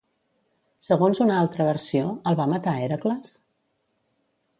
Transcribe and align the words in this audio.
Segons 0.85 1.19
una 1.25 1.35
altra 1.41 1.67
versió, 1.67 2.07
el 2.31 2.39
va 2.39 2.47
matar 2.53 2.73
Hèracles? 2.87 3.35